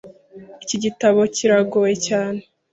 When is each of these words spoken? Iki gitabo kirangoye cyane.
Iki 0.63 0.77
gitabo 0.83 1.19
kirangoye 1.35 1.95
cyane. 2.07 2.41